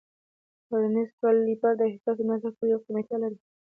ورنیز 0.71 1.09
کالیپر 1.21 1.73
د 1.77 1.81
حساس 1.93 2.17
اندازه 2.21 2.49
کولو 2.55 2.71
یو 2.71 2.83
قیمتي 2.85 3.11
آله 3.17 3.27
ده. 3.33 3.39